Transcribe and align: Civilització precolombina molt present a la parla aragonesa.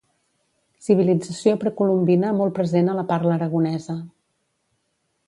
Civilització 0.85 1.53
precolombina 1.63 2.31
molt 2.39 2.57
present 2.61 2.89
a 2.89 2.97
la 3.01 3.05
parla 3.13 3.37
aragonesa. 3.37 3.99